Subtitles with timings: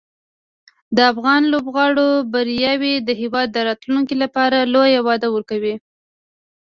[0.95, 5.75] د افغان لوبغاړو بریاوې د هېواد د راتلونکي لپاره لویه وده ورکوي.